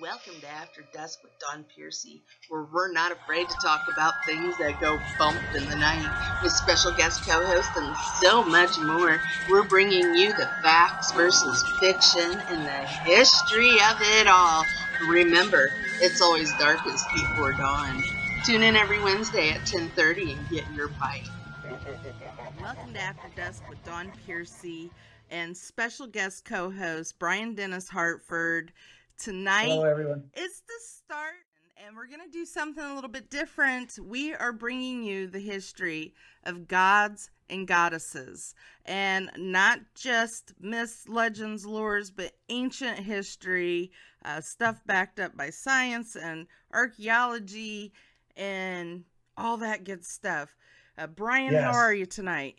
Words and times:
Welcome 0.00 0.40
to 0.40 0.48
After 0.48 0.82
Dusk 0.92 1.22
with 1.22 1.30
Don 1.38 1.64
Piercy, 1.64 2.20
where 2.48 2.66
we're 2.72 2.92
not 2.92 3.12
afraid 3.12 3.48
to 3.48 3.54
talk 3.62 3.82
about 3.90 4.14
things 4.26 4.58
that 4.58 4.80
go 4.80 4.98
bump 5.16 5.38
in 5.54 5.64
the 5.68 5.76
night, 5.76 6.40
with 6.42 6.50
special 6.50 6.90
guest 6.96 7.24
co 7.24 7.46
host 7.46 7.70
and 7.76 7.96
so 8.20 8.42
much 8.42 8.76
more. 8.80 9.20
We're 9.48 9.62
bringing 9.62 10.16
you 10.16 10.30
the 10.30 10.48
facts 10.60 11.12
versus 11.12 11.64
fiction 11.78 12.32
and 12.48 12.66
the 12.66 12.86
history 13.04 13.74
of 13.74 13.96
it 14.00 14.26
all. 14.26 14.64
Remember, 15.08 15.70
it's 16.00 16.20
always 16.20 16.52
darkest 16.58 17.06
before 17.14 17.52
dawn. 17.52 18.02
Tune 18.44 18.64
in 18.64 18.74
every 18.74 19.00
Wednesday 19.00 19.50
at 19.50 19.60
10:30 19.66 20.32
and 20.32 20.48
get 20.48 20.64
your 20.74 20.88
bite. 20.88 21.28
Welcome 22.60 22.92
to 22.92 23.00
After 23.00 23.28
Dusk 23.36 23.62
with 23.68 23.82
Don 23.84 24.10
Piercy 24.26 24.90
and 25.30 25.56
special 25.56 26.08
guest 26.08 26.44
co-host 26.44 27.20
Brian 27.20 27.54
Dennis 27.54 27.88
Hartford. 27.88 28.72
Tonight, 29.18 29.68
Hello, 29.68 29.84
everyone. 29.84 30.24
It's 30.34 30.60
the 30.60 30.74
start, 30.82 31.34
and 31.84 31.96
we're 31.96 32.06
going 32.06 32.20
to 32.24 32.30
do 32.30 32.44
something 32.44 32.84
a 32.84 32.94
little 32.94 33.08
bit 33.10 33.30
different. 33.30 33.98
We 33.98 34.34
are 34.34 34.52
bringing 34.52 35.02
you 35.02 35.26
the 35.26 35.38
history 35.40 36.12
of 36.44 36.68
gods 36.68 37.30
and 37.48 37.66
goddesses, 37.66 38.54
and 38.84 39.30
not 39.38 39.80
just 39.94 40.52
myths, 40.60 41.08
legends, 41.08 41.64
lores, 41.64 42.10
but 42.14 42.32
ancient 42.50 42.98
history, 42.98 43.90
uh, 44.24 44.42
stuff 44.42 44.80
backed 44.84 45.18
up 45.18 45.34
by 45.36 45.48
science 45.50 46.14
and 46.14 46.46
archaeology, 46.72 47.92
and 48.36 49.04
all 49.38 49.56
that 49.56 49.84
good 49.84 50.04
stuff. 50.04 50.54
Uh, 50.98 51.06
Brian, 51.06 51.52
Yes. 51.52 51.64
how 51.64 51.72
are 51.72 51.94
you 51.94 52.04
tonight? 52.06 52.58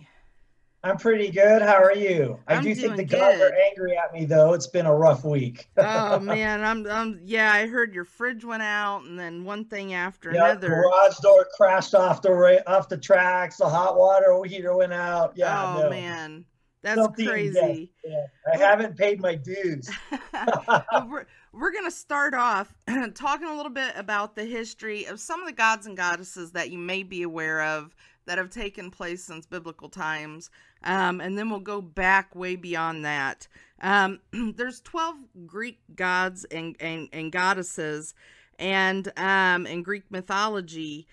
I'm 0.84 0.98
pretty 0.98 1.31
good. 1.31 1.62
How 1.62 1.81
are 1.81 1.95
you? 1.95 2.40
I 2.48 2.55
I'm 2.55 2.63
do 2.63 2.73
think 2.76 2.95
the 2.95 3.04
doing 3.04 3.22
gods 3.22 3.41
are 3.41 3.54
angry 3.54 3.98
at 3.98 4.13
me, 4.13 4.26
though. 4.26 4.54
It's 4.54 4.67
been 4.67 4.86
a 4.86 4.94
rough 4.95 5.26
week. 5.26 5.67
oh 5.77 6.20
man, 6.20 6.63
I'm, 6.63 6.86
I'm 6.88 7.20
yeah. 7.23 7.52
I 7.52 7.67
heard 7.67 7.94
your 7.94 8.05
fridge 8.05 8.45
went 8.45 8.63
out, 8.63 9.03
and 9.03 9.19
then 9.19 9.44
one 9.44 9.66
thing 9.66 9.94
after 9.94 10.30
another. 10.30 10.45
yeah, 10.45 10.52
another. 10.52 10.67
garage 10.69 11.17
door 11.17 11.47
crashed 11.56 11.95
off 11.95 12.22
the 12.22 12.31
ra- 12.31 12.64
off 12.67 12.89
the 12.89 12.97
tracks. 12.97 13.58
The 13.58 13.67
hot 13.67 13.97
water 13.97 14.39
heater 14.45 14.75
went 14.75 14.94
out. 14.94 15.34
Yeah, 15.36 15.75
oh 15.75 15.81
no. 15.84 15.89
man, 15.89 16.45
that's 16.84 17.02
Something, 17.02 17.28
crazy. 17.28 17.91
yeah. 18.06 18.25
I 18.53 18.58
haven't 18.58 18.95
paid 18.97 19.19
my 19.19 19.36
dues. 19.36 19.89
We're 21.09 21.25
we're 21.53 21.72
gonna 21.73 21.91
start 21.91 22.34
off 22.36 22.73
talking 23.16 23.47
a 23.47 23.56
little 23.56 23.72
bit 23.72 23.94
about 23.95 24.36
the 24.36 24.45
history 24.45 25.06
of 25.06 25.19
some 25.19 25.39
of 25.41 25.47
the 25.47 25.53
gods 25.53 25.88
and 25.88 25.97
goddesses 25.97 26.52
that 26.52 26.69
you 26.69 26.78
may 26.78 27.02
be 27.03 27.23
aware 27.23 27.64
of 27.64 27.95
that 28.28 28.38
have 28.38 28.50
taken 28.50 28.92
place 28.92 29.23
since 29.23 29.45
biblical 29.45 29.89
times, 29.89 30.50
um, 30.83 31.20
and 31.20 31.38
then 31.38 31.50
we'll 31.50 31.59
go 31.59 31.81
back 31.81 32.36
way 32.36 32.56
beyond 32.56 33.03
that. 33.06 33.47
Um, 33.81 34.19
there's 34.56 34.81
twelve 34.81 35.16
Greek 35.45 35.80
gods 35.95 36.45
and 36.45 36.75
and, 36.80 37.09
and 37.11 37.31
goddesses, 37.31 38.14
and 38.59 39.11
um, 39.17 39.66
in 39.66 39.81
Greek 39.84 40.03
mythology, 40.11 41.08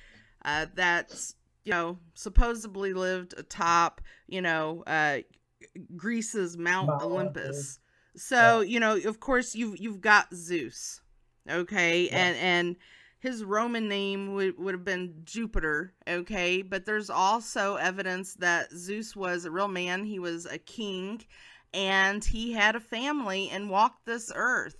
uh, 0.44 0.66
that's 0.74 1.34
you 1.64 1.72
know 1.72 1.98
supposedly 2.14 2.92
lived 2.92 3.34
atop 3.38 4.02
you 4.28 4.42
know 4.42 4.84
uh, 4.86 5.18
Greece's 5.96 6.56
Mount, 6.56 7.02
Olympus. 7.02 7.78
So, 8.16 8.60
you 8.60 8.78
know, 8.78 8.96
of 8.96 9.20
course 9.20 9.54
you've 9.54 9.78
you've 9.78 10.00
got 10.00 10.32
Zeus. 10.34 11.00
Okay? 11.50 12.06
Yeah. 12.06 12.16
And 12.16 12.36
and 12.36 12.76
his 13.24 13.42
Roman 13.42 13.88
name 13.88 14.34
would, 14.34 14.58
would 14.58 14.74
have 14.74 14.84
been 14.84 15.22
Jupiter, 15.24 15.94
okay? 16.06 16.60
But 16.60 16.84
there's 16.84 17.08
also 17.08 17.76
evidence 17.76 18.34
that 18.34 18.70
Zeus 18.70 19.16
was 19.16 19.46
a 19.46 19.50
real 19.50 19.66
man. 19.66 20.04
He 20.04 20.18
was 20.18 20.44
a 20.44 20.58
king 20.58 21.22
and 21.72 22.22
he 22.22 22.52
had 22.52 22.76
a 22.76 22.80
family 22.80 23.48
and 23.48 23.70
walked 23.70 24.04
this 24.04 24.30
earth. 24.34 24.76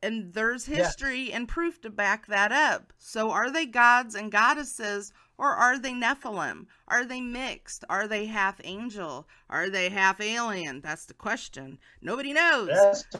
And 0.00 0.32
there's 0.32 0.64
history 0.64 1.32
and 1.32 1.48
proof 1.48 1.80
to 1.80 1.90
back 1.90 2.28
that 2.28 2.52
up. 2.52 2.92
So 2.98 3.32
are 3.32 3.50
they 3.50 3.66
gods 3.66 4.14
and 4.14 4.30
goddesses 4.30 5.12
or 5.38 5.48
are 5.48 5.78
they 5.78 5.92
Nephilim? 5.92 6.66
Are 6.88 7.04
they 7.04 7.20
mixed? 7.20 7.84
Are 7.90 8.06
they 8.08 8.26
half 8.26 8.60
angel? 8.64 9.26
Are 9.50 9.68
they 9.68 9.88
half 9.90 10.20
alien? 10.20 10.80
That's 10.80 11.06
the 11.06 11.14
question. 11.14 11.78
Nobody 12.00 12.32
knows. 12.32 12.68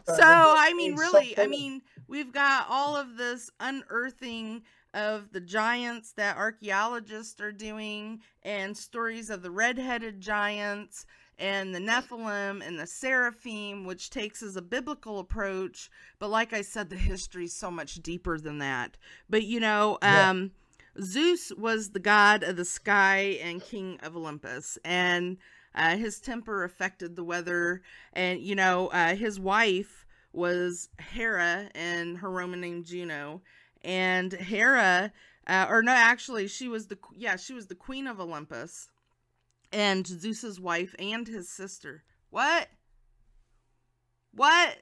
So, 0.06 0.22
I 0.25 0.72
mean, 0.75 0.97
really, 0.97 1.38
I 1.38 1.47
mean, 1.47 1.82
we've 2.09 2.32
got 2.32 2.66
all 2.69 2.97
of 2.97 3.16
this 3.16 3.50
unearthing 3.60 4.62
of 4.94 5.31
the 5.32 5.41
giants 5.41 6.12
that 6.12 6.37
archaeologists 6.38 7.41
are 7.41 7.53
doing 7.53 8.21
and 8.43 8.77
stories 8.77 9.28
of 9.28 9.43
the 9.43 9.50
red-headed 9.50 10.21
giants 10.21 11.04
and 11.38 11.75
the 11.75 11.78
Nephilim 11.78 12.66
and 12.66 12.78
the 12.78 12.87
Seraphim, 12.87 13.84
which 13.84 14.09
takes 14.09 14.43
as 14.43 14.56
a 14.56 14.62
biblical 14.62 15.19
approach. 15.19 15.91
But 16.19 16.31
like 16.31 16.54
I 16.54 16.62
said, 16.62 16.88
the 16.88 16.97
history's 16.97 17.53
so 17.53 17.71
much 17.71 17.97
deeper 17.97 18.38
than 18.38 18.59
that. 18.60 18.97
But 19.28 19.43
you 19.44 19.60
know, 19.60 19.98
Yeah. 20.03 20.31
Um, 20.31 20.53
Zeus 21.01 21.53
was 21.57 21.91
the 21.91 22.01
god 22.01 22.43
of 22.43 22.57
the 22.57 22.65
sky 22.65 23.39
and 23.43 23.62
king 23.62 23.99
of 24.03 24.17
Olympus, 24.17 24.79
and 24.84 25.37
uh, 25.75 25.97
his 25.97 26.21
temper 26.21 26.65
affected 26.65 27.17
the 27.17 27.25
weather. 27.25 27.83
And 28.12 28.41
you 28.41 28.55
know, 28.55 28.89
uh, 28.89 29.15
his 29.15 29.39
wife 29.39 30.07
was 30.33 30.89
Hera, 30.99 31.71
and 31.75 32.19
her 32.19 32.31
Roman 32.31 32.61
name 32.61 32.84
Juno. 32.84 33.43
And 33.83 34.33
Hera, 34.33 35.12
uh, 35.47 35.67
or 35.69 35.83
no, 35.83 35.93
actually, 35.93 36.49
she 36.49 36.69
was 36.69 36.87
the 36.87 36.99
yeah, 37.15 37.37
she 37.37 37.53
was 37.53 37.67
the 37.67 37.75
queen 37.75 38.07
of 38.07 38.21
Olympus, 38.21 38.89
and 39.73 40.07
Zeus's 40.07 40.61
wife 40.61 40.95
and 40.99 41.27
his 41.27 41.49
sister. 41.49 42.05
What? 42.31 42.69
What? 44.33 44.78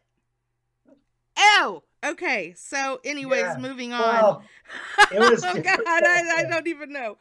Oh, 1.36 1.82
okay. 2.04 2.54
So, 2.56 3.00
anyways, 3.04 3.40
Yeah. 3.40 3.56
moving 3.58 3.92
on. 3.92 4.14
Well, 4.14 4.42
it 5.12 5.20
was 5.20 5.44
oh 5.46 5.54
God, 5.54 5.80
I, 5.86 6.22
I 6.36 6.44
don't 6.50 6.66
even 6.66 6.92
know. 6.92 7.18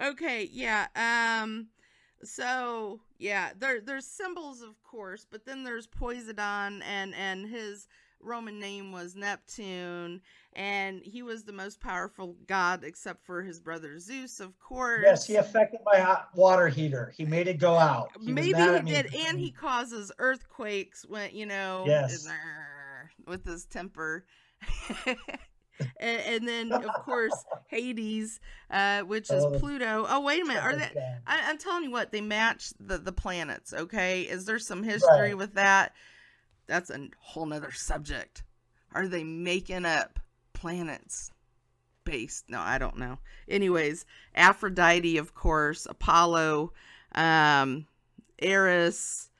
Okay, 0.00 0.48
yeah. 0.52 0.86
Um, 0.96 1.68
so 2.22 3.00
yeah, 3.18 3.50
there 3.58 3.80
there's 3.80 4.06
symbols, 4.06 4.62
of 4.62 4.82
course, 4.82 5.26
but 5.30 5.44
then 5.44 5.64
there's 5.64 5.86
Poseidon, 5.86 6.82
and 6.82 7.14
and 7.14 7.48
his 7.48 7.86
Roman 8.20 8.58
name 8.58 8.90
was 8.90 9.14
Neptune, 9.14 10.20
and 10.54 11.02
he 11.04 11.22
was 11.22 11.44
the 11.44 11.52
most 11.52 11.80
powerful 11.80 12.36
god, 12.46 12.82
except 12.82 13.24
for 13.24 13.42
his 13.42 13.60
brother 13.60 13.98
Zeus, 13.98 14.40
of 14.40 14.58
course. 14.58 15.02
yes, 15.04 15.26
he 15.26 15.36
affected 15.36 15.80
my 15.84 15.98
hot 15.98 16.30
water 16.34 16.68
heater. 16.68 17.12
He 17.16 17.24
made 17.24 17.48
it 17.48 17.58
go 17.58 17.74
out. 17.74 18.10
He 18.20 18.32
Maybe 18.32 18.54
he 18.54 18.80
did, 18.80 19.14
and 19.14 19.38
he 19.38 19.50
causes 19.50 20.10
earthquakes 20.18 21.04
when 21.06 21.34
you 21.34 21.46
know, 21.46 21.84
Yes. 21.86 22.26
With 23.26 23.44
his 23.46 23.64
temper. 23.66 24.24
and, 25.06 25.16
and 26.00 26.48
then, 26.48 26.72
of 26.72 26.90
course, 27.04 27.34
Hades, 27.66 28.40
uh, 28.70 29.02
which 29.02 29.30
is 29.30 29.44
Oh. 29.44 29.50
Pluto. 29.58 30.06
Oh, 30.08 30.20
wait 30.20 30.42
a 30.42 30.44
minute, 30.44 30.62
are 30.62 30.72
Oh, 30.72 30.76
they? 30.76 30.92
I, 31.26 31.50
I'm 31.50 31.58
telling 31.58 31.84
you 31.84 31.90
what, 31.90 32.12
they 32.12 32.20
match 32.20 32.72
the 32.80 32.98
the 32.98 33.12
planets. 33.12 33.72
Okay, 33.72 34.22
is 34.22 34.44
there 34.46 34.58
some 34.58 34.82
history 34.82 35.28
Right. 35.30 35.38
with 35.38 35.54
that? 35.54 35.92
That's 36.66 36.90
a 36.90 37.08
whole 37.18 37.46
nother 37.46 37.72
subject. 37.72 38.42
Are 38.92 39.08
they 39.08 39.24
making 39.24 39.84
up 39.84 40.20
planets 40.52 41.30
based? 42.04 42.48
No, 42.48 42.60
I 42.60 42.78
don't 42.78 42.96
know. 42.98 43.18
Anyways, 43.48 44.06
Aphrodite, 44.34 45.16
of 45.18 45.34
course, 45.34 45.86
Apollo, 45.86 46.72
um, 47.14 47.86
Ares, 48.42 49.30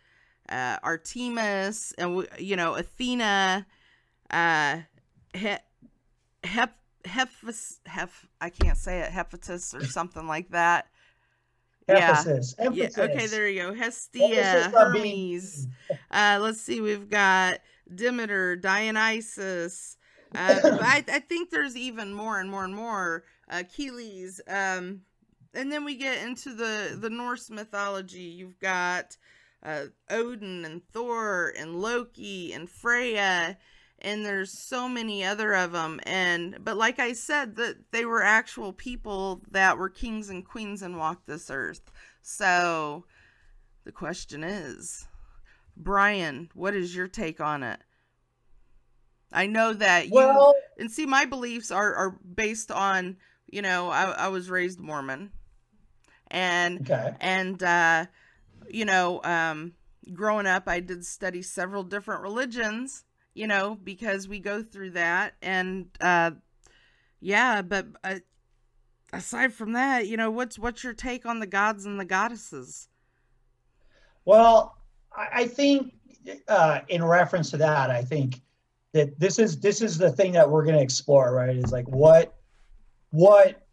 uh, 0.49 0.77
Artemis, 0.83 1.93
and 1.99 2.27
you 2.39 2.57
know 2.57 2.75
Athena, 2.75 3.67
uh, 4.31 4.79
he- 5.33 5.57
Hep, 6.45 6.77
Hephaestus, 7.05 7.81
Hep, 7.87 8.11
I 8.41 8.51
can't 8.51 8.77
say 8.79 9.01
it, 9.01 9.11
Hephaestus 9.11 9.75
or 9.75 9.85
something 9.85 10.27
like 10.27 10.51
that. 10.51 10.87
Emphasis. 11.89 12.55
Yeah. 12.59 12.65
Emphasis. 12.67 12.97
Yeah, 12.97 13.05
okay, 13.05 13.27
there 13.27 13.49
you 13.49 13.63
go. 13.63 13.75
Hestia, 13.75 14.71
Hermes. 14.75 15.67
Uh, 16.11 16.39
let's 16.41 16.61
see, 16.61 16.81
we've 16.81 17.11
got 17.11 17.61
Demeter, 17.95 18.57
Dionysus. 18.57 19.97
Uh, 20.35 20.61
I, 20.65 21.05
I 21.07 21.21
think 21.21 21.51
there's 21.51 21.77
even 21.77 22.13
more 22.13 22.41
and 22.41 22.51
more 22.51 22.65
and 22.65 22.75
more. 22.75 23.25
Achilles. 23.49 24.41
Um, 24.49 25.03
and 25.53 25.71
then 25.71 25.85
we 25.85 25.95
get 25.95 26.27
into 26.27 26.55
the 26.55 26.97
the 26.99 27.11
Norse 27.11 27.51
mythology. 27.51 28.23
You've 28.23 28.59
got 28.59 29.17
uh, 29.65 29.87
Odin 30.11 30.65
and 30.65 30.83
Thor 30.93 31.53
and 31.57 31.81
Loki 31.81 32.53
and 32.53 32.69
Freya, 32.69 33.57
and 33.99 34.25
there's 34.25 34.53
so 34.53 34.89
many 34.89 35.25
other 35.25 35.55
of 35.55 35.73
them. 35.73 36.01
And 36.05 36.59
but 36.63 36.77
like 36.77 36.99
I 36.99 37.13
said, 37.15 37.57
that 37.57 37.77
they 37.91 38.05
were 38.05 38.23
actual 38.23 38.73
people 38.73 39.43
that 39.51 39.79
were 39.79 39.89
kings 39.89 40.29
and 40.29 40.45
queens 40.45 40.83
and 40.83 40.99
walked 40.99 41.27
this 41.27 41.51
earth. 41.51 41.91
So 42.21 43.05
the 43.85 43.93
question 43.93 44.45
is, 44.45 45.07
Brian, 45.77 46.51
what 46.55 46.75
is 46.75 46.95
your 46.95 47.09
take 47.09 47.41
on 47.41 47.63
it? 47.63 47.81
I 49.33 49.47
know 49.47 49.73
that 49.73 50.07
you 50.09 50.15
Well, 50.15 50.55
and 50.79 50.91
see 50.91 51.07
my 51.07 51.25
beliefs 51.25 51.71
are 51.71 51.95
are 51.95 52.19
based 52.35 52.71
on 52.71 53.17
you 53.51 53.63
know 53.63 53.89
I, 53.89 54.11
I 54.11 54.29
was 54.29 54.51
raised 54.51 54.79
Mormon, 54.79 55.33
and 56.29 56.83
okay. 56.83 57.15
and 57.21 57.63
uh, 57.63 58.07
you 58.71 58.85
know 58.85 59.23
um, 59.25 59.73
growing 60.13 60.47
up 60.47 60.65
I 60.67 60.81
did 60.81 61.05
study 61.05 61.43
several 61.43 61.83
different 61.83 62.23
religions 62.23 63.05
you 63.35 63.49
know, 63.49 63.77
because 63.83 64.29
we 64.29 64.39
go 64.39 64.63
through 64.63 64.91
that. 64.91 65.35
And 65.43 65.87
uh, 66.01 66.33
yeah, 67.21 67.63
but 67.63 67.87
uh, 68.03 68.21
aside 69.13 69.53
from 69.53 69.73
that, 69.73 70.07
you 70.07 70.17
know, 70.17 70.31
what's 70.31 70.59
what's 70.59 70.83
your 70.83 70.95
take 70.95 71.27
on 71.27 71.41
the 71.41 71.47
gods 71.47 71.85
and 71.85 71.99
the 71.99 72.05
goddesses? 72.05 72.89
Well, 74.25 74.79
I, 75.15 75.47
think 75.47 75.93
uh, 76.49 76.81
in 76.89 77.05
reference 77.05 77.51
to 77.51 77.59
that, 77.59 77.91
I 77.91 78.03
think 78.03 78.41
that 78.93 79.21
this 79.21 79.39
is 79.39 79.61
this 79.61 79.83
is 79.83 79.99
the 79.99 80.11
thing 80.11 80.33
that 80.33 80.49
we're 80.49 80.65
going 80.65 80.77
to 80.77 80.83
explore, 80.83 81.35
right? 81.35 81.55
Is 81.55 81.73
like 81.73 81.89
what 81.89 82.35
what 83.11 83.67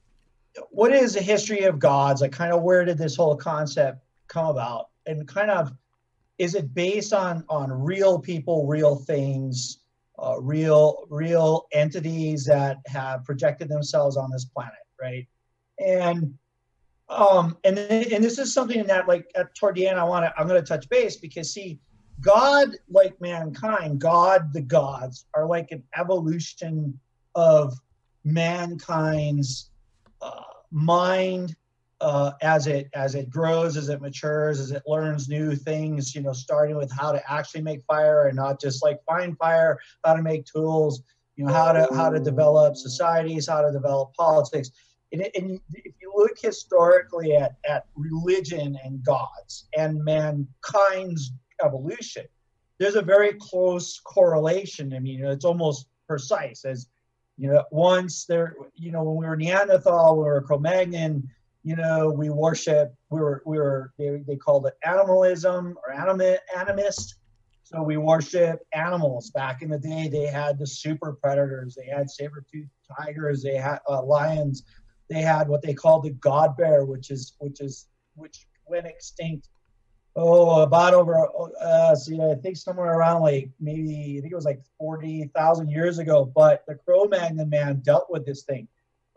what 0.72 0.92
is 0.92 1.14
the 1.14 1.22
history 1.22 1.62
of 1.62 1.80
gods? 1.80 2.22
Like, 2.22 2.34
kind 2.34 2.52
of 2.52 2.64
where 2.64 2.84
did 2.84 2.98
this 2.98 3.16
whole 3.16 3.38
concept 3.38 4.04
come 4.32 4.48
about, 4.48 4.88
and 5.06 5.28
kind 5.28 5.52
of 5.52 5.72
is 6.38 6.56
it 6.56 6.74
based 6.74 7.14
on 7.14 7.44
on 7.50 7.72
real 7.72 8.18
people, 8.18 8.66
real 8.66 8.96
things, 8.96 9.80
uh, 10.18 10.40
real 10.40 11.06
real 11.10 11.68
entities 11.74 12.46
that 12.46 12.78
have 12.88 13.24
projected 13.26 13.70
themselves 13.70 14.18
on 14.18 14.32
this 14.32 14.46
planet, 14.46 14.74
right? 15.00 15.28
And 15.80 16.34
um, 17.10 17.58
and 17.64 17.78
and 17.78 18.24
this 18.24 18.40
is 18.40 18.54
something 18.54 18.86
that 18.88 19.08
like 19.08 19.30
at 19.36 19.54
toward 19.56 19.76
the 19.76 19.88
end 19.88 20.00
I 20.00 20.04
want 20.04 20.26
to 20.26 20.34
I'm 20.38 20.48
going 20.48 20.62
to 20.62 20.68
touch 20.68 20.88
base 20.90 21.18
because 21.18 21.54
see, 21.54 21.80
God 22.22 22.70
like 22.90 23.20
mankind, 23.20 24.00
God 24.00 24.54
the 24.54 24.62
gods 24.62 25.26
are 25.34 25.46
like 25.46 25.72
an 25.72 25.84
evolution 25.98 26.98
of 27.36 27.74
mankind's 28.24 29.72
uh, 30.22 30.42
mind 30.72 31.56
uh, 32.02 32.32
as 32.42 32.68
it 32.68 32.90
as 32.94 33.16
it 33.16 33.30
grows, 33.30 33.78
as 33.78 33.90
it 33.90 34.02
matures, 34.02 34.60
as 34.60 34.72
it 34.72 34.84
learns 34.88 35.30
new 35.30 35.56
things. 35.56 36.14
You 36.16 36.22
know, 36.22 36.34
starting 36.34 36.76
with 36.76 36.92
how 36.92 37.12
to 37.12 37.32
actually 37.32 37.62
make 37.62 37.84
fire 37.84 38.28
and 38.28 38.36
not 38.36 38.60
just 38.60 38.84
like 38.84 39.04
find 39.06 39.38
fire, 39.38 39.80
how 40.04 40.16
to 40.16 40.22
make 40.22 40.46
tools. 40.46 41.04
You 41.36 41.46
know, 41.46 41.54
how 41.54 41.72
to 41.72 41.88
how 41.96 42.10
to 42.10 42.20
develop 42.20 42.76
societies, 42.76 43.48
how 43.48 43.62
to 43.62 43.72
develop 43.72 44.14
politics. 44.16 44.72
And, 45.14 45.22
and 45.36 45.60
if 45.74 45.94
you 46.02 46.14
look 46.16 46.38
historically 46.42 47.36
at, 47.36 47.56
at 47.68 47.86
religion 47.96 48.78
and 48.84 49.04
gods 49.04 49.68
and 49.78 50.04
mankind's 50.04 51.34
evolution, 51.64 52.26
there's 52.80 52.96
a 52.96 53.02
very 53.02 53.34
close 53.34 54.00
correlation. 54.00 54.94
I 54.94 55.00
mean, 55.00 55.24
it's 55.26 55.46
almost 55.46 55.88
precise 56.08 56.64
as 56.66 56.88
you 57.38 57.48
know, 57.48 57.64
once 57.72 58.26
there, 58.26 58.56
you 58.76 58.92
know, 58.92 59.04
when 59.04 59.18
we 59.18 59.26
were 59.26 59.36
Neanderthal, 59.36 60.18
we 60.18 60.26
were 60.26 60.42
Cro-Magnon, 60.42 61.28
you 61.64 61.76
know, 61.76 62.10
we 62.10 62.30
worship, 62.30 62.94
we 63.10 63.20
were, 63.20 63.42
we 63.46 63.58
were, 63.58 63.94
they, 63.98 64.24
they 64.28 64.36
called 64.36 64.66
it 64.66 64.74
animalism 64.84 65.78
or 65.86 65.94
animist. 65.94 67.14
So 67.64 67.84
we 67.84 67.98
worship 67.98 68.60
animals. 68.74 69.30
Back 69.30 69.62
in 69.62 69.70
the 69.70 69.78
day, 69.78 70.10
they 70.10 70.26
had 70.26 70.60
the 70.60 70.68
super 70.68 71.14
predators. 71.14 71.76
They 71.76 71.88
had 71.88 72.10
saber-toothed 72.10 72.70
tigers. 72.98 73.44
They 73.44 73.56
had 73.56 73.80
uh, 73.88 74.04
lions. 74.04 74.64
They 75.10 75.22
had 75.22 75.48
what 75.48 75.62
they 75.62 75.74
called 75.74 76.04
the 76.04 76.12
god 76.12 76.58
bear, 76.58 76.84
which 76.84 77.12
is, 77.12 77.34
which 77.40 77.62
is, 77.62 77.88
which 78.16 78.46
went 78.68 78.88
extinct 78.88 79.48
oh, 80.16 80.62
about 80.62 80.94
over, 80.94 81.28
uh, 81.62 81.96
see, 81.96 82.20
I 82.20 82.36
think 82.36 82.58
somewhere 82.58 82.94
around 82.94 83.22
like 83.22 83.50
maybe, 83.60 84.18
I 84.18 84.22
think 84.22 84.32
it 84.32 84.36
was 84.36 84.46
like 84.46 84.62
40,000 84.78 85.70
years 85.70 86.00
ago. 86.00 86.32
But 86.34 86.64
the 86.68 86.76
Cro 86.76 87.06
Magnon 87.06 87.50
man 87.50 87.82
dealt 87.84 88.08
with 88.10 88.26
this 88.26 88.44
thing. 88.44 88.68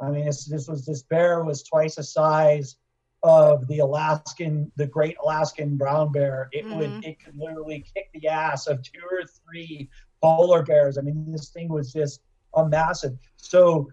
I 0.00 0.10
mean, 0.10 0.26
this, 0.26 0.44
this 0.46 0.68
was, 0.68 0.84
this 0.84 1.02
bear 1.02 1.44
was 1.44 1.62
twice 1.62 1.96
the 1.96 2.02
size 2.02 2.76
of 3.22 3.66
the 3.68 3.78
Alaskan, 3.78 4.70
the 4.76 4.86
great 4.86 5.16
Alaskan 5.22 5.76
brown 5.76 6.12
bear. 6.12 6.48
It 6.52 6.66
mm-hmm. 6.66 6.78
would, 6.78 7.04
it 7.04 7.24
could 7.24 7.36
literally 7.36 7.84
kick 7.94 8.10
the 8.12 8.28
ass 8.28 8.66
of 8.66 8.82
two 8.82 9.00
or 9.10 9.24
three 9.26 9.88
polar 10.22 10.62
bears. 10.62 10.98
I 10.98 11.02
mean, 11.02 11.32
this 11.32 11.48
thing 11.48 11.68
was 11.68 11.92
just 11.92 12.20
a 12.54 12.68
massive. 12.68 13.16
So, 13.36 13.88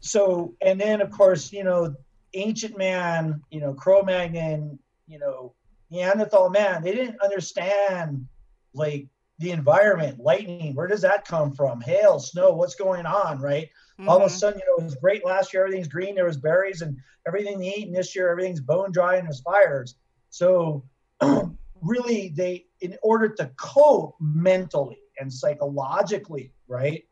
so, 0.00 0.54
and 0.60 0.80
then 0.80 1.00
of 1.00 1.10
course, 1.10 1.52
you 1.52 1.64
know, 1.64 1.94
ancient 2.34 2.76
man, 2.76 3.40
you 3.50 3.60
know, 3.60 3.72
Cro 3.74 4.02
Magnon, 4.02 4.78
you 5.06 5.18
know, 5.18 5.54
Neanderthal 5.90 6.50
man, 6.50 6.82
they 6.82 6.94
didn't 6.94 7.20
understand 7.22 8.26
like 8.74 9.06
the 9.38 9.52
environment, 9.52 10.20
lightning, 10.20 10.74
where 10.74 10.86
does 10.86 11.00
that 11.02 11.26
come 11.26 11.52
from? 11.52 11.80
Hail, 11.80 12.18
snow, 12.18 12.52
what's 12.52 12.74
going 12.74 13.06
on, 13.06 13.40
right? 13.40 13.70
Mm-hmm. 13.98 14.08
All 14.08 14.16
of 14.16 14.22
a 14.22 14.26
mm-hmm. 14.26 14.36
sudden, 14.36 14.60
you 14.60 14.66
know, 14.66 14.82
it 14.82 14.84
was 14.84 14.94
great 14.94 15.24
last 15.24 15.52
year, 15.52 15.64
everything's 15.64 15.88
green, 15.88 16.14
there 16.14 16.24
was 16.24 16.36
berries 16.36 16.82
and 16.82 16.96
everything 17.26 17.58
to 17.58 17.66
eat, 17.66 17.86
and 17.86 17.96
this 17.96 18.14
year 18.14 18.30
everything's 18.30 18.60
bone 18.60 18.92
dry 18.92 19.16
and 19.16 19.26
there's 19.26 19.40
fires. 19.40 19.96
So 20.30 20.84
really 21.82 22.32
they 22.36 22.66
in 22.80 22.96
order 23.02 23.28
to 23.28 23.50
cope 23.56 24.14
mentally 24.20 24.98
and 25.18 25.32
psychologically, 25.32 26.52
right? 26.68 27.04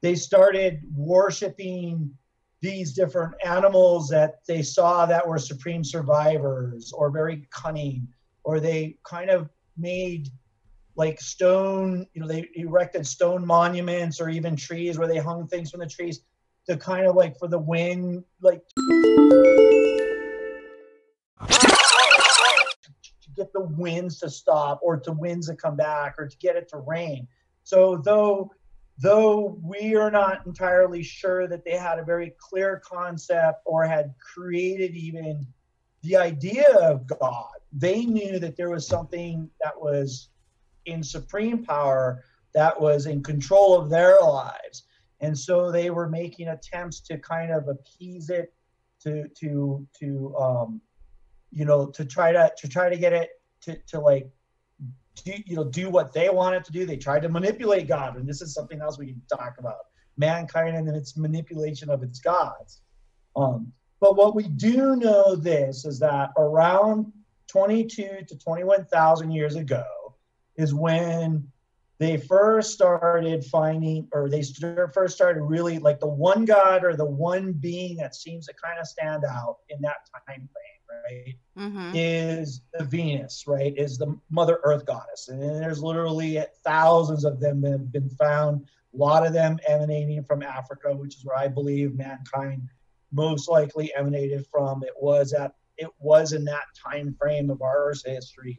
They 0.00 0.14
started 0.14 0.80
worshiping 0.94 2.14
these 2.60 2.92
different 2.92 3.34
animals 3.44 4.08
that 4.08 4.40
they 4.46 4.62
saw 4.62 5.06
that 5.06 5.26
were 5.26 5.38
supreme 5.38 5.84
survivors 5.84 6.92
or 6.92 7.10
very 7.10 7.46
cunning 7.50 8.06
or 8.44 8.60
they 8.60 8.96
kind 9.04 9.30
of 9.30 9.48
made 9.76 10.28
like 10.98 11.20
stone, 11.20 12.04
you 12.12 12.20
know, 12.20 12.26
they 12.26 12.48
erected 12.56 13.06
stone 13.06 13.46
monuments 13.46 14.20
or 14.20 14.28
even 14.28 14.56
trees 14.56 14.98
where 14.98 15.06
they 15.06 15.18
hung 15.18 15.46
things 15.46 15.70
from 15.70 15.78
the 15.78 15.86
trees 15.86 16.22
to 16.68 16.76
kind 16.76 17.06
of 17.06 17.14
like 17.14 17.38
for 17.38 17.46
the 17.46 17.58
wind, 17.58 18.24
like 18.42 18.60
to 18.76 18.84
get 23.36 23.52
the 23.52 23.60
winds 23.60 24.18
to 24.18 24.28
stop 24.28 24.80
or 24.82 24.96
to 24.96 25.12
winds 25.12 25.46
to 25.46 25.54
come 25.54 25.76
back 25.76 26.16
or 26.18 26.26
to 26.26 26.36
get 26.38 26.56
it 26.56 26.68
to 26.68 26.78
rain. 26.78 27.28
So 27.62 27.98
though 27.98 28.50
though 29.00 29.56
we 29.62 29.94
are 29.94 30.10
not 30.10 30.44
entirely 30.46 31.04
sure 31.04 31.46
that 31.46 31.64
they 31.64 31.76
had 31.76 32.00
a 32.00 32.04
very 32.04 32.34
clear 32.40 32.82
concept 32.84 33.62
or 33.66 33.84
had 33.84 34.12
created 34.18 34.96
even 34.96 35.46
the 36.02 36.16
idea 36.16 36.72
of 36.80 37.06
God, 37.06 37.52
they 37.72 38.04
knew 38.04 38.40
that 38.40 38.56
there 38.56 38.70
was 38.70 38.84
something 38.84 39.48
that 39.62 39.80
was 39.80 40.30
in 40.88 41.02
supreme 41.02 41.64
power 41.64 42.24
that 42.54 42.78
was 42.80 43.06
in 43.06 43.22
control 43.22 43.78
of 43.78 43.90
their 43.90 44.18
lives. 44.20 44.84
And 45.20 45.36
so 45.36 45.70
they 45.70 45.90
were 45.90 46.08
making 46.08 46.48
attempts 46.48 47.00
to 47.00 47.18
kind 47.18 47.50
of 47.52 47.68
appease 47.68 48.30
it, 48.30 48.52
to 49.02 49.28
to 49.40 49.86
to 50.00 50.36
um, 50.36 50.80
you 51.50 51.64
know, 51.64 51.86
to 51.86 52.04
try 52.04 52.32
to 52.32 52.52
to 52.56 52.68
try 52.68 52.88
to 52.88 52.96
get 52.96 53.12
it 53.12 53.30
to 53.62 53.76
to 53.88 54.00
like 54.00 54.30
do, 55.24 55.32
you 55.46 55.56
know 55.56 55.64
do 55.64 55.90
what 55.90 56.12
they 56.12 56.28
wanted 56.30 56.64
to 56.64 56.72
do. 56.72 56.86
They 56.86 56.96
tried 56.96 57.22
to 57.22 57.28
manipulate 57.28 57.88
God, 57.88 58.16
and 58.16 58.28
this 58.28 58.40
is 58.40 58.54
something 58.54 58.80
else 58.80 58.98
we 58.98 59.06
can 59.06 59.22
talk 59.28 59.56
about 59.58 59.76
mankind 60.16 60.76
and 60.76 60.88
its 60.88 61.16
manipulation 61.16 61.90
of 61.90 62.02
its 62.02 62.20
gods. 62.20 62.80
Um, 63.36 63.72
but 64.00 64.16
what 64.16 64.34
we 64.34 64.44
do 64.48 64.96
know 64.96 65.34
this 65.34 65.84
is 65.84 65.98
that 66.00 66.30
around 66.36 67.12
22 67.48 68.24
to 68.28 68.38
21,000 68.38 69.30
years 69.30 69.56
ago 69.56 69.84
is 70.58 70.74
when 70.74 71.48
they 71.98 72.16
first 72.16 72.72
started 72.72 73.44
finding, 73.44 74.08
or 74.12 74.28
they 74.28 74.42
first 74.92 75.16
started 75.16 75.42
really 75.42 75.78
like 75.78 75.98
the 75.98 76.06
one 76.06 76.44
God 76.44 76.84
or 76.84 76.94
the 76.94 77.04
one 77.04 77.52
being 77.52 77.96
that 77.96 78.14
seems 78.14 78.46
to 78.46 78.54
kind 78.54 78.78
of 78.78 78.86
stand 78.86 79.24
out 79.24 79.58
in 79.68 79.80
that 79.80 80.08
time 80.26 80.48
frame, 80.48 81.02
right? 81.04 81.34
Mm-hmm. 81.58 81.92
Is 81.94 82.62
the 82.74 82.84
Venus, 82.84 83.44
right? 83.48 83.74
Is 83.76 83.98
the 83.98 84.16
Mother 84.30 84.60
Earth 84.62 84.86
goddess. 84.86 85.28
And 85.28 85.42
there's 85.42 85.82
literally 85.82 86.40
thousands 86.64 87.24
of 87.24 87.40
them 87.40 87.60
that 87.62 87.72
have 87.72 87.92
been 87.92 88.10
found, 88.10 88.66
a 88.94 88.96
lot 88.96 89.26
of 89.26 89.32
them 89.32 89.58
emanating 89.66 90.22
from 90.22 90.42
Africa, 90.42 90.94
which 90.94 91.16
is 91.16 91.24
where 91.24 91.38
I 91.38 91.48
believe 91.48 91.96
mankind 91.96 92.68
most 93.12 93.48
likely 93.48 93.92
emanated 93.96 94.46
from. 94.46 94.84
It 94.84 94.94
was 95.00 95.32
at 95.32 95.54
it 95.78 95.88
was 96.00 96.32
in 96.32 96.44
that 96.44 96.64
time 96.76 97.14
frame 97.18 97.50
of 97.50 97.62
our 97.62 97.88
Earth's 97.88 98.04
history 98.04 98.58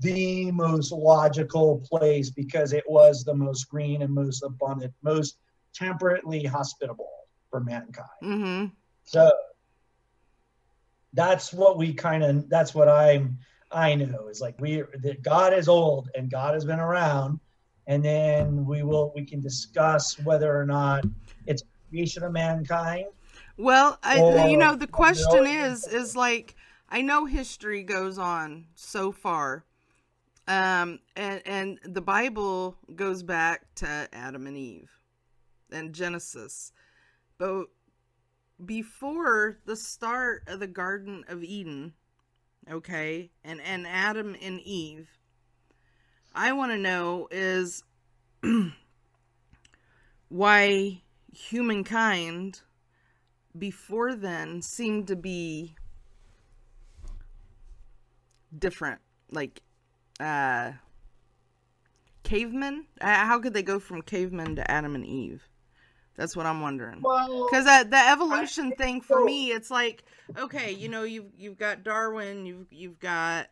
the 0.00 0.50
most 0.52 0.92
logical 0.92 1.84
place 1.90 2.30
because 2.30 2.72
it 2.72 2.84
was 2.86 3.24
the 3.24 3.34
most 3.34 3.68
green 3.68 4.02
and 4.02 4.14
most 4.14 4.42
abundant, 4.42 4.92
most 5.02 5.38
temperately 5.74 6.44
hospitable 6.44 7.10
for 7.50 7.60
mankind. 7.60 8.08
Mm-hmm. 8.22 8.66
So 9.04 9.32
that's 11.14 11.52
what 11.52 11.78
we 11.78 11.92
kind 11.94 12.22
of 12.22 12.48
that's 12.48 12.74
what 12.74 12.88
I'm 12.88 13.38
I 13.72 13.94
know 13.94 14.28
is 14.28 14.40
like 14.40 14.60
we 14.60 14.82
that 15.02 15.22
God 15.22 15.52
is 15.52 15.68
old 15.68 16.10
and 16.14 16.30
God 16.30 16.54
has 16.54 16.64
been 16.64 16.80
around, 16.80 17.40
and 17.86 18.04
then 18.04 18.64
we 18.66 18.82
will 18.82 19.12
we 19.14 19.24
can 19.24 19.40
discuss 19.40 20.18
whether 20.20 20.56
or 20.56 20.64
not 20.64 21.04
it's 21.46 21.62
creation 21.90 22.22
of 22.22 22.32
mankind 22.32 23.06
well, 23.58 23.98
I, 24.04 24.46
you 24.46 24.56
know, 24.56 24.76
the 24.76 24.86
question 24.86 25.44
is, 25.44 25.86
is 25.86 26.14
like, 26.14 26.54
I 26.88 27.02
know 27.02 27.24
history 27.24 27.82
goes 27.82 28.16
on 28.16 28.66
so 28.76 29.10
far, 29.10 29.64
um, 30.48 30.98
and 31.14 31.42
and 31.44 31.78
the 31.84 32.00
Bible 32.00 32.78
goes 32.96 33.22
back 33.22 33.66
to 33.76 34.08
Adam 34.12 34.46
and 34.46 34.56
Eve, 34.56 34.90
and 35.70 35.94
Genesis, 35.94 36.72
but 37.36 37.66
before 38.64 39.58
the 39.66 39.76
start 39.76 40.42
of 40.48 40.58
the 40.58 40.66
Garden 40.66 41.24
of 41.28 41.44
Eden, 41.44 41.92
okay, 42.70 43.30
and 43.44 43.60
and 43.60 43.86
Adam 43.86 44.34
and 44.40 44.58
Eve, 44.60 45.10
I 46.34 46.52
want 46.52 46.72
to 46.72 46.78
know 46.78 47.28
is 47.30 47.84
why 50.30 51.02
humankind 51.30 52.62
before 53.56 54.14
then 54.14 54.62
seemed 54.62 55.08
to 55.08 55.16
be 55.16 55.74
different 58.58 59.00
like 59.30 59.60
uh 60.20 60.72
cavemen? 62.22 62.86
Uh, 63.00 63.06
how 63.24 63.38
could 63.40 63.54
they 63.54 63.62
go 63.62 63.78
from 63.78 64.02
cavemen 64.02 64.56
to 64.56 64.70
adam 64.70 64.94
and 64.94 65.06
eve? 65.06 65.48
That's 66.16 66.36
what 66.36 66.46
i'm 66.46 66.60
wondering. 66.60 66.96
Because 66.98 67.64
that 67.64 67.90
the 67.90 67.96
evolution 68.10 68.72
thing 68.72 69.00
for 69.00 69.18
so- 69.20 69.24
me 69.24 69.50
it's 69.52 69.70
like 69.70 70.02
okay 70.36 70.72
you 70.72 70.88
know 70.88 71.04
you've 71.04 71.30
you've 71.38 71.58
got 71.58 71.84
darwin 71.84 72.44
you've 72.44 72.66
you've 72.72 72.98
got 72.98 73.46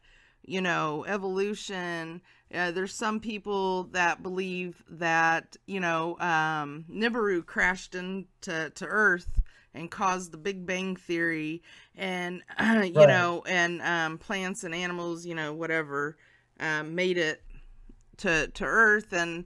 you 0.45 0.61
know 0.61 1.05
evolution. 1.07 2.21
Uh, 2.55 2.71
there's 2.71 2.95
some 2.95 3.19
people 3.21 3.85
that 3.93 4.23
believe 4.23 4.83
that 4.89 5.57
you 5.67 5.79
know 5.81 6.19
um 6.19 6.85
nibiru 6.91 7.45
crashed 7.47 7.95
into 7.95 8.71
to 8.75 8.85
earth 8.87 9.41
and 9.75 9.91
caused 9.91 10.33
the 10.33 10.37
big 10.39 10.67
bang 10.67 10.97
theory 10.97 11.63
and 11.97 12.43
you 12.61 12.65
Right. 12.67 12.93
know 12.95 13.43
and 13.47 13.81
um 13.83 14.19
plants 14.19 14.65
and 14.65 14.75
animals 14.75 15.25
you 15.25 15.35
know 15.37 15.53
whatever 15.55 16.17
um 16.61 16.95
made 16.95 17.19
it 17.19 17.43
to 18.19 18.49
to 18.49 18.65
earth. 18.65 19.13
And 19.13 19.45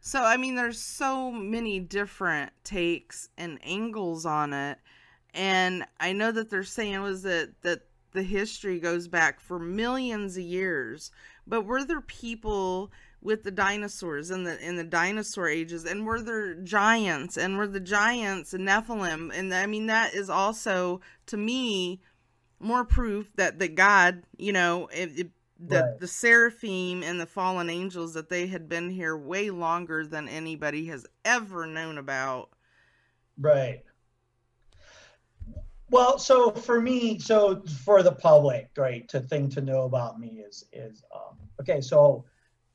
so 0.00 0.22
I 0.22 0.36
mean 0.36 0.54
there's 0.54 0.80
so 0.80 1.30
many 1.30 1.80
different 1.80 2.52
takes 2.64 3.28
and 3.36 3.58
angles 3.62 4.26
on 4.26 4.52
it. 4.52 4.78
And 5.34 5.84
I 6.00 6.12
know 6.12 6.32
that 6.32 6.50
they're 6.50 6.64
saying 6.64 7.00
was 7.02 7.22
that 7.22 7.62
that 7.62 7.82
the 8.12 8.22
history 8.22 8.80
goes 8.80 9.08
back 9.08 9.40
for 9.40 9.58
millions 9.58 10.38
of 10.38 10.42
years 10.42 11.10
but 11.46 11.62
were 11.62 11.84
there 11.84 12.00
people 12.00 12.90
with 13.20 13.42
the 13.44 13.50
dinosaurs 13.50 14.30
in 14.30 14.44
the 14.44 14.58
in 14.64 14.76
the 14.76 14.84
dinosaur 14.84 15.48
ages? 15.48 15.84
And 15.84 16.04
were 16.04 16.20
there 16.20 16.54
giants? 16.54 17.36
And 17.36 17.56
were 17.56 17.66
the 17.66 17.80
giants 17.80 18.52
Nephilim? 18.52 19.36
And 19.36 19.54
I 19.54 19.66
mean 19.66 19.86
that 19.86 20.14
is 20.14 20.28
also 20.28 21.00
to 21.26 21.36
me 21.36 22.00
more 22.58 22.84
proof 22.84 23.32
that 23.36 23.58
that 23.58 23.74
God 23.74 24.22
you 24.36 24.52
know 24.52 24.88
it, 24.88 25.18
it, 25.18 25.30
the 25.58 25.82
Right. 25.82 26.00
the 26.00 26.06
seraphim 26.06 27.02
and 27.02 27.20
the 27.20 27.26
fallen 27.26 27.70
angels 27.70 28.14
that 28.14 28.28
they 28.28 28.46
had 28.46 28.68
been 28.68 28.90
here 28.90 29.16
way 29.16 29.50
longer 29.50 30.06
than 30.06 30.28
anybody 30.28 30.86
has 30.86 31.06
ever 31.24 31.66
known 31.66 31.98
about. 31.98 32.50
Right. 33.38 33.82
Well, 35.90 36.18
so 36.18 36.50
for 36.50 36.80
me, 36.80 37.18
so 37.18 37.62
for 37.84 38.02
the 38.02 38.12
public, 38.12 38.70
right, 38.76 39.08
to 39.08 39.20
thing 39.20 39.48
to 39.50 39.60
know 39.60 39.82
about 39.82 40.18
me 40.18 40.42
is 40.46 40.64
is 40.72 41.04
um, 41.14 41.38
okay. 41.60 41.80
So 41.80 42.24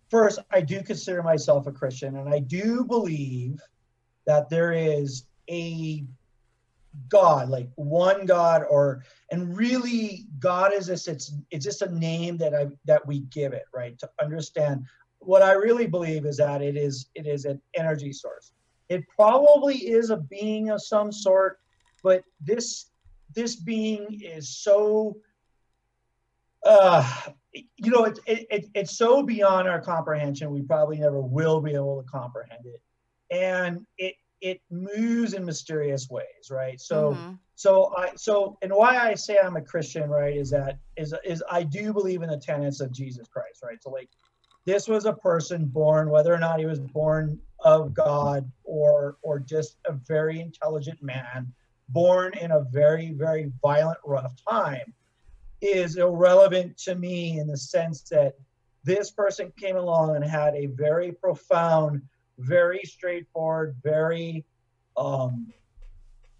first, 0.09 0.39
I 0.51 0.61
do 0.61 0.81
consider 0.81 1.21
myself 1.21 1.67
a 1.67 1.71
Christian, 1.71 2.17
and 2.17 2.33
I 2.33 2.39
do 2.39 2.85
believe 2.85 3.59
that 4.25 4.49
there 4.49 4.71
is 4.71 5.25
a 5.49 6.05
God, 7.09 7.49
like 7.49 7.69
one 7.75 8.25
God, 8.25 8.63
or 8.69 9.03
and 9.31 9.55
really 9.55 10.25
God 10.39 10.73
is 10.73 10.87
just 10.87 11.07
it's 11.07 11.33
it's 11.49 11.65
just 11.65 11.81
a 11.81 11.93
name 11.93 12.37
that 12.37 12.53
I 12.53 12.67
that 12.85 13.05
we 13.05 13.21
give 13.21 13.53
it, 13.53 13.65
right? 13.73 13.97
To 13.99 14.09
understand 14.21 14.85
what 15.19 15.41
I 15.41 15.53
really 15.53 15.87
believe 15.87 16.25
is 16.25 16.37
that 16.37 16.61
it 16.61 16.75
is 16.75 17.09
it 17.15 17.27
is 17.27 17.45
an 17.45 17.61
energy 17.75 18.11
source. 18.11 18.51
It 18.89 19.05
probably 19.15 19.75
is 19.75 20.09
a 20.09 20.17
being 20.17 20.69
of 20.69 20.81
some 20.81 21.11
sort, 21.11 21.59
but 22.03 22.23
this 22.41 22.91
this 23.33 23.55
being 23.55 24.19
is 24.21 24.49
so 24.57 25.17
uh 26.65 27.09
you 27.53 27.91
know 27.91 28.05
it's 28.05 28.19
it, 28.25 28.45
it, 28.49 28.65
it's 28.73 28.97
so 28.97 29.23
beyond 29.23 29.67
our 29.67 29.81
comprehension 29.81 30.51
we 30.51 30.61
probably 30.61 30.97
never 30.97 31.19
will 31.19 31.59
be 31.59 31.73
able 31.73 32.01
to 32.01 32.09
comprehend 32.09 32.65
it 32.65 32.81
and 33.35 33.85
it 33.97 34.15
it 34.41 34.61
moves 34.69 35.33
in 35.33 35.45
mysterious 35.45 36.09
ways 36.09 36.49
right 36.49 36.79
so 36.81 37.13
Mhm. 37.13 37.37
so 37.55 37.93
I 37.95 38.15
so 38.15 38.57
and 38.63 38.73
why 38.73 38.97
I 38.97 39.13
say 39.13 39.37
I'm 39.37 39.55
a 39.55 39.61
Christian, 39.61 40.09
right, 40.09 40.35
is 40.35 40.49
that 40.49 40.79
is 40.97 41.13
is 41.23 41.43
I 41.49 41.61
do 41.63 41.93
believe 41.93 42.23
in 42.23 42.29
the 42.29 42.37
tenets 42.37 42.81
of 42.81 42.91
Jesus 42.91 43.27
Christ, 43.27 43.61
right? 43.63 43.77
So 43.81 43.91
like 43.91 44.09
this 44.65 44.87
was 44.87 45.05
a 45.05 45.13
person 45.13 45.65
born, 45.65 46.09
whether 46.09 46.33
or 46.33 46.39
not 46.39 46.59
he 46.59 46.65
was 46.65 46.79
born 46.79 47.39
of 47.59 47.93
God 47.93 48.51
or 48.63 49.17
or 49.21 49.39
just 49.39 49.77
a 49.85 49.93
very 49.93 50.39
intelligent 50.39 51.03
man, 51.03 51.53
born 51.89 52.33
in 52.39 52.51
a 52.51 52.61
very, 52.71 53.11
very 53.11 53.51
violent, 53.61 53.99
rough 54.05 54.33
time, 54.49 54.93
is 55.61 55.97
irrelevant 55.97 56.77
to 56.85 56.95
me 56.95 57.37
in 57.39 57.45
the 57.47 57.57
sense 57.57 58.01
that 58.09 58.33
this 58.83 59.11
person 59.11 59.51
came 59.59 59.77
along 59.77 60.15
and 60.15 60.25
had 60.25 60.55
a 60.55 60.65
very 60.67 61.11
profound, 61.11 62.01
very 62.41 62.81
straightforward, 62.83 63.75
very 63.83 64.45
um 64.97 65.47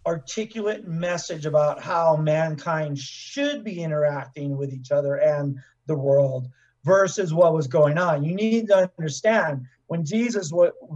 articulate 0.06 0.88
message 0.88 1.46
about 1.46 1.82
how 1.82 2.16
mankind 2.16 2.98
should 2.98 3.64
be 3.64 3.84
interacting 3.84 4.58
with 4.58 4.74
each 4.74 4.92
other 4.92 5.16
and 5.18 5.58
the 5.86 5.96
world 5.96 6.48
versus 6.84 7.34
what 7.34 7.54
was 7.54 7.68
going 7.68 7.98
on. 7.98 8.24
You 8.24 8.34
need 8.34 8.68
to 8.68 8.90
understand 8.98 9.66
when 9.88 10.06
Jesus 10.06 10.52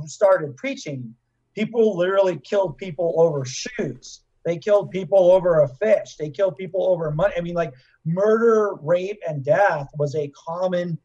started 0.06 0.56
preaching, 0.58 1.14
people 1.54 1.98
literally 1.98 2.38
killed 2.38 2.78
people 2.78 3.14
over 3.18 3.46
shoes. 3.46 4.22
They 4.46 4.58
killed 4.58 4.92
people 4.92 5.32
over 5.32 5.62
a 5.62 5.68
fish. 5.68 6.16
They 6.18 6.30
killed 6.30 6.56
people 6.56 6.88
over 6.88 7.12
money. 7.12 7.34
I 7.36 7.42
mean, 7.42 7.56
like 7.56 7.74
murder, 8.06 8.76
rape, 8.82 9.20
and 9.28 9.44
death 9.44 9.90
was 9.98 10.16
a 10.16 10.32
common 10.48 11.00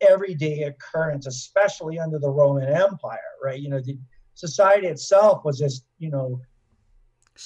everyday 0.00 0.62
occurrence, 0.62 1.26
especially 1.26 1.98
under 1.98 2.18
the 2.18 2.30
Roman 2.30 2.68
Empire, 2.68 3.18
right? 3.42 3.58
You 3.58 3.70
know, 3.70 3.80
the 3.80 3.98
society 4.34 4.86
itself 4.86 5.44
was 5.44 5.58
just, 5.58 5.84
you 5.98 6.10
know, 6.10 6.40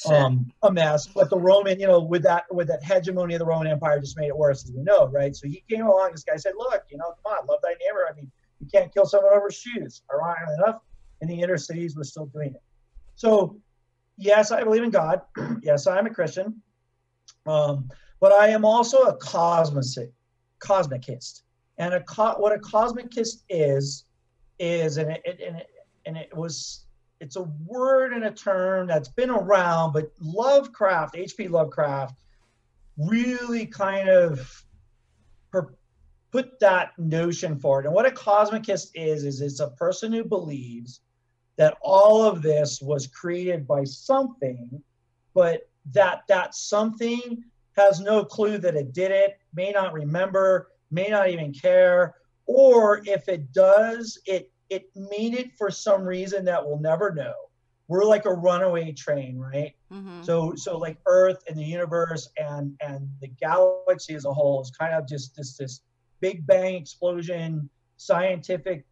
um, 0.06 0.50
a 0.62 0.72
mess. 0.72 1.06
But 1.06 1.30
the 1.30 1.38
Roman, 1.38 1.80
you 1.80 1.86
know, 1.86 2.00
with 2.00 2.22
that 2.22 2.44
with 2.52 2.68
that 2.68 2.82
hegemony 2.84 3.34
of 3.34 3.40
the 3.40 3.46
Roman 3.46 3.66
Empire, 3.66 3.98
just 4.00 4.16
made 4.16 4.28
it 4.28 4.36
worse, 4.36 4.64
as 4.64 4.72
we 4.72 4.82
know, 4.82 5.08
right? 5.08 5.34
So 5.34 5.48
he 5.48 5.64
came 5.68 5.86
along. 5.86 6.12
This 6.12 6.24
guy 6.24 6.36
said, 6.36 6.52
"Look, 6.56 6.84
you 6.90 6.98
know, 6.98 7.12
come 7.22 7.32
on, 7.32 7.46
love 7.46 7.58
thy 7.62 7.70
neighbor. 7.70 8.06
I 8.08 8.14
mean, 8.14 8.30
you 8.60 8.68
can't 8.72 8.92
kill 8.92 9.06
someone 9.06 9.32
over 9.34 9.50
shoes." 9.50 10.02
Ironically 10.12 10.54
enough, 10.54 10.80
in 11.20 11.28
the 11.28 11.40
inner 11.40 11.58
cities, 11.58 11.96
we're 11.96 12.04
still 12.04 12.26
doing 12.26 12.54
it. 12.54 12.62
So, 13.16 13.60
yes, 14.16 14.52
I 14.52 14.62
believe 14.62 14.82
in 14.82 14.90
God. 14.90 15.22
yes, 15.62 15.86
I 15.86 15.98
am 15.98 16.06
a 16.06 16.10
Christian. 16.10 16.62
Um, 17.46 17.88
but 18.20 18.32
I 18.32 18.48
am 18.48 18.64
also 18.64 19.02
a 19.02 19.16
cosmic 19.16 20.12
cosmicist. 20.60 21.42
And 21.80 21.94
a 21.94 22.00
co- 22.02 22.36
what 22.36 22.52
a 22.52 22.58
cosmicist 22.58 23.42
is 23.48 24.04
is, 24.58 24.98
and 24.98 25.10
it, 25.10 25.22
it 25.24 25.40
and 25.40 25.56
it 25.56 25.66
and 26.04 26.16
it 26.16 26.36
was 26.36 26.84
it's 27.20 27.36
a 27.36 27.42
word 27.66 28.12
and 28.12 28.24
a 28.24 28.30
term 28.30 28.86
that's 28.86 29.08
been 29.08 29.30
around, 29.30 29.92
but 29.92 30.12
Lovecraft, 30.20 31.16
H.P. 31.16 31.48
Lovecraft, 31.48 32.14
really 32.98 33.66
kind 33.66 34.08
of 34.10 34.64
per- 35.50 35.74
put 36.30 36.60
that 36.60 36.98
notion 36.98 37.58
forward. 37.58 37.86
And 37.86 37.94
what 37.94 38.06
a 38.06 38.10
cosmicist 38.10 38.90
is, 38.94 39.24
is 39.24 39.40
it's 39.40 39.60
a 39.60 39.68
person 39.68 40.12
who 40.12 40.24
believes 40.24 41.00
that 41.56 41.76
all 41.82 42.22
of 42.22 42.42
this 42.42 42.80
was 42.80 43.06
created 43.06 43.66
by 43.66 43.84
something, 43.84 44.82
but 45.34 45.68
that 45.92 46.22
that 46.28 46.54
something 46.54 47.42
has 47.76 48.00
no 48.00 48.22
clue 48.22 48.58
that 48.58 48.74
it 48.74 48.92
did 48.92 49.10
it, 49.10 49.38
may 49.54 49.70
not 49.70 49.94
remember, 49.94 50.68
may 50.90 51.08
not 51.08 51.30
even 51.30 51.52
care, 51.52 52.14
or 52.46 53.02
if 53.06 53.28
it 53.28 53.52
does, 53.52 54.18
it 54.26 54.50
it 54.68 54.88
made 54.94 55.34
it 55.34 55.52
for 55.58 55.70
some 55.70 56.02
reason 56.02 56.44
that 56.44 56.64
we'll 56.64 56.78
never 56.78 57.12
know. 57.12 57.34
We're 57.88 58.04
like 58.04 58.24
a 58.24 58.32
runaway 58.32 58.92
train, 58.92 59.36
right? 59.36 59.74
Mhm. 59.92 60.24
So 60.24 60.54
so 60.54 60.78
like 60.78 60.98
Earth 61.06 61.42
and 61.48 61.58
the 61.58 61.64
universe 61.64 62.28
and 62.36 62.76
and 62.80 63.08
the 63.20 63.28
galaxy 63.28 64.14
as 64.14 64.24
a 64.24 64.32
whole 64.32 64.60
is 64.62 64.70
kind 64.70 64.94
of 64.94 65.08
just 65.08 65.34
this 65.36 65.56
this 65.56 65.82
big 66.20 66.46
bang 66.46 66.74
explosion, 66.74 67.68
scientific, 67.96 68.86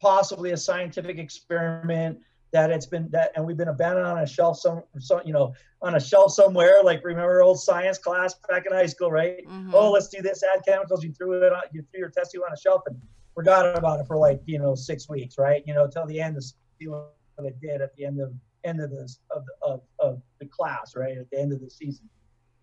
possibly 0.00 0.50
a 0.50 0.56
scientific 0.56 1.18
experiment 1.18 2.18
that 2.54 2.70
it's 2.70 2.86
been 2.86 3.08
that 3.10 3.32
and 3.34 3.44
we've 3.44 3.56
been 3.56 3.68
abandoned 3.68 4.06
on 4.06 4.18
a 4.20 4.26
shelf 4.26 4.60
some, 4.60 4.84
some 5.00 5.20
you 5.24 5.32
know 5.32 5.52
on 5.82 5.96
a 5.96 6.00
shelf 6.00 6.32
somewhere. 6.32 6.76
Like 6.84 7.04
remember 7.04 7.42
old 7.42 7.60
science 7.60 7.98
class 7.98 8.36
back 8.48 8.64
in 8.64 8.72
high 8.72 8.86
school, 8.86 9.10
right? 9.10 9.44
Mhm. 9.46 9.72
oh, 9.74 9.90
let's 9.90 10.06
do 10.08 10.22
this, 10.22 10.44
add 10.44 10.64
chemicals. 10.64 11.02
You 11.02 11.12
threw 11.12 11.42
it 11.42 11.52
on, 11.52 11.62
you 11.72 11.82
threw 11.90 11.98
your 11.98 12.10
test 12.10 12.30
tube 12.30 12.44
on 12.46 12.52
a 12.52 12.56
shelf 12.56 12.82
and 12.86 12.96
forgot 13.34 13.76
about 13.76 13.98
it 13.98 14.06
for 14.06 14.16
like, 14.16 14.40
you 14.46 14.60
know, 14.60 14.76
six 14.76 15.08
weeks, 15.08 15.36
right? 15.36 15.64
You 15.66 15.74
know, 15.74 15.88
till 15.88 16.06
the 16.06 16.20
end 16.20 16.36
of 16.36 16.44
what 16.86 17.10
it 17.38 17.60
did 17.60 17.80
at 17.80 17.94
the 17.96 18.04
end 18.04 18.20
of 18.20 18.32
end 18.62 18.80
of 18.80 18.92
this 18.92 19.18
of, 19.32 19.44
of, 19.60 19.80
of 19.98 20.22
the 20.38 20.46
class, 20.46 20.94
right? 20.94 21.18
At 21.18 21.28
the 21.30 21.40
end 21.40 21.52
of 21.52 21.60
the 21.60 21.68
season, 21.68 22.08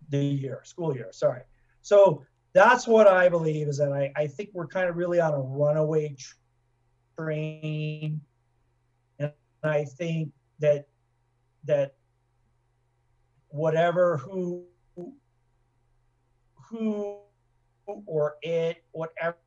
the 0.08 0.24
year, 0.24 0.62
school 0.64 0.96
year, 0.96 1.10
sorry. 1.12 1.42
So 1.82 2.24
that's 2.54 2.88
what 2.88 3.08
I 3.08 3.28
believe 3.28 3.68
is 3.68 3.78
that 3.80 3.92
I, 3.92 4.10
I 4.16 4.28
think 4.28 4.52
we're 4.54 4.68
kind 4.68 4.88
of 4.88 4.96
really 4.96 5.20
on 5.20 5.34
a 5.34 5.42
runaway 5.42 6.16
tr- 6.18 6.36
train. 7.18 8.22
I 9.64 9.86
think 9.86 10.32
that 10.60 10.88
that 11.66 11.96
whatever 13.50 14.18
who 14.18 14.66
who 16.56 17.20
or 18.06 18.36
it, 18.42 18.84
whatever 18.92 19.38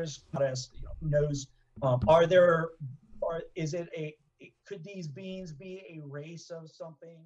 is 0.00 0.24
knows. 1.00 1.46
Um, 1.82 2.00
are 2.08 2.26
there, 2.26 2.70
or 3.20 3.42
is 3.54 3.74
it 3.74 3.88
a, 3.96 4.14
a 4.42 4.52
could 4.66 4.82
these 4.82 5.06
beings 5.06 5.52
be 5.52 5.82
a 5.96 6.06
race 6.06 6.50
of 6.50 6.70
something? 6.70 7.18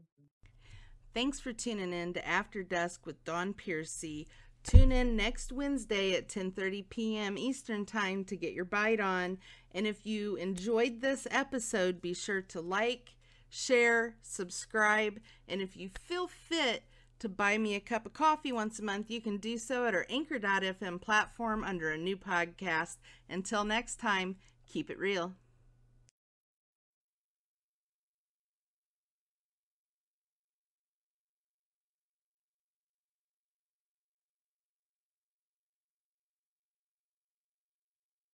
Thanks 1.15 1.41
for 1.41 1.53
tuning 1.53 1.93
in 1.93 2.15
to 2.15 2.27
After 2.27 2.63
Dusk 2.63 3.07
with 3.07 3.23
Dawn 3.25 3.53
Piercy. 3.53 4.29
Tune 4.63 4.93
in 4.93 5.17
next 5.17 5.51
Wednesday 5.51 6.15
at 6.15 6.29
10:30 6.29 6.89
p.m. 6.89 7.37
Eastern 7.37 7.85
Time 7.85 8.25
to 8.25 8.37
get 8.37 8.53
your 8.53 8.65
bite 8.65 9.01
on. 9.01 9.39
And 9.73 9.87
if 9.87 10.07
you 10.07 10.37
enjoyed 10.37 11.01
this 11.01 11.27
episode, 11.31 12.01
be 12.01 12.15
sure 12.15 12.43
to 12.43 12.61
like, 12.61 13.17
share, 13.49 14.17
subscribe, 14.23 15.19
and 15.49 15.61
if 15.61 15.77
you 15.77 15.89
feel 15.89 16.29
fit 16.29 16.85
to 17.19 17.29
buy 17.29 17.59
me 17.59 17.75
a 17.75 17.81
cup 17.81 18.07
of 18.07 18.13
coffee 18.13 18.51
once 18.53 18.79
a 18.79 18.85
month, 18.85 19.11
you 19.11 19.21
can 19.21 19.37
do 19.37 19.57
so 19.59 19.87
at 19.87 19.95
our 19.95 20.07
anchor.fm 20.09 21.01
platform 21.01 21.63
under 21.63 21.91
a 21.91 21.99
new 21.99 22.17
podcast. 22.17 22.97
Until 23.29 23.65
next 23.65 24.01
time, 24.01 24.37
keep 24.67 24.91
it 24.91 24.99
real. 24.99 25.35